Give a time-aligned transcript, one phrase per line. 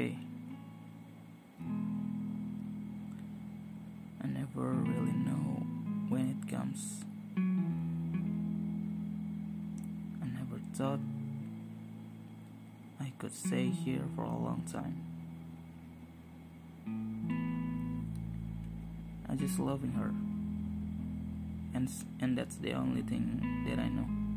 [0.00, 0.16] okay.
[4.22, 5.66] I never really know
[6.08, 7.04] when it comes.
[10.22, 11.00] I never thought
[13.00, 15.04] I could stay here for a long time.
[19.28, 20.12] I just loving her.
[21.74, 21.88] And
[22.20, 24.29] and that's the only thing that I know.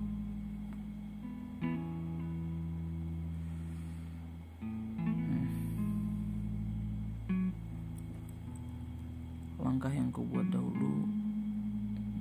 [9.73, 11.01] Langkah yang kubuat dahulu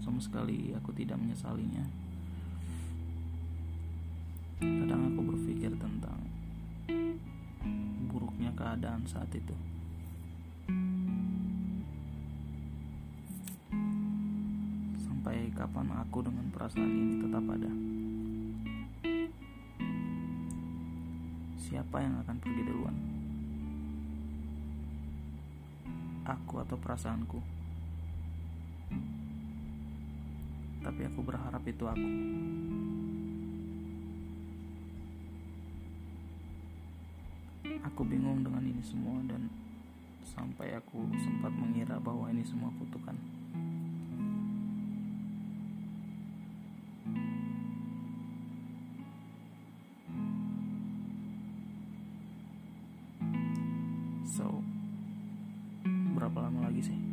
[0.00, 1.84] sama sekali aku tidak menyesalinya.
[4.56, 6.16] Kadang aku berpikir tentang
[8.08, 9.52] buruknya keadaan saat itu.
[15.04, 17.72] Sampai kapan aku dengan perasaan ini tetap ada?
[21.60, 22.96] Siapa yang akan pergi duluan?
[26.22, 27.42] Aku atau perasaanku?
[30.82, 32.08] Tapi aku berharap itu aku.
[37.90, 39.50] Aku bingung dengan ini semua dan
[40.22, 43.18] sampai aku sempat mengira bahwa ini semua kutukan.
[54.32, 54.64] So,
[56.82, 57.11] amazing.